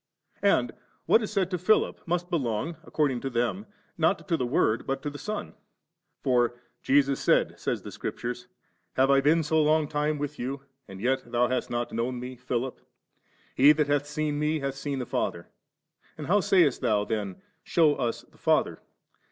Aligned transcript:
And 0.41 0.71
what 1.05 1.21
is 1.21 1.31
said 1.31 1.51
to 1.51 1.59
Philip 1.59 2.01
must 2.07 2.31
belong, 2.31 2.75
according 2.83 3.21
to 3.21 3.29
them, 3.29 3.67
not 3.99 4.27
to 4.27 4.35
the 4.35 4.47
Word, 4.47 4.87
but 4.87 5.03
to 5.03 5.11
the 5.11 5.19
Son. 5.19 5.53
For, 6.23 6.55
* 6.69 6.81
Jesus 6.81 7.19
said,' 7.19 7.53
says 7.59 7.83
Scripture, 7.93 8.33
'Have 8.95 9.11
I 9.11 9.21
been 9.21 9.43
so 9.43 9.61
long 9.61 9.87
time 9.87 10.17
with 10.17 10.39
you, 10.39 10.61
and 10.87 10.99
yet 10.99 11.31
thou 11.31 11.49
hast 11.49 11.69
not 11.69 11.93
known 11.93 12.19
Me, 12.19 12.35
Philip? 12.35 12.79
He 13.53 13.73
that 13.73 13.85
hath 13.85 14.07
seen 14.07 14.39
Mc, 14.39 14.59
hath 14.63 14.73
seen 14.73 14.97
the 14.97 15.05
Father. 15.05 15.49
And 16.17 16.25
how 16.25 16.39
saycst 16.39 16.79
thou 16.81 17.05
then, 17.05 17.39
Shew 17.63 17.91
us 17.93 18.23
the 18.23 18.39
Father 18.39 18.79